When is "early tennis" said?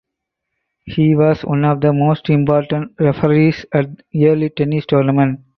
4.15-4.87